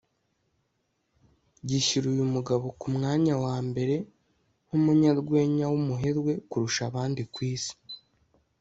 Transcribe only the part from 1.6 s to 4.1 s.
gishyira uyu mugabo ku mwanya wa mbere